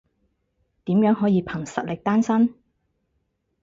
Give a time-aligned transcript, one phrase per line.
[0.85, 2.55] 點樣可以憑實力單身？